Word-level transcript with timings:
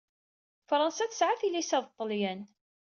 Fṛansa 0.69 1.05
tesɛa 1.11 1.35
tilisa 1.39 1.77
ed 1.79 1.85
Ṭṭalyan. 1.91 2.41